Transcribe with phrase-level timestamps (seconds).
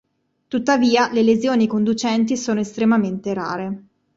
[0.47, 3.83] Tuttavia, le lesioni ai conducenti sono estremamente rare.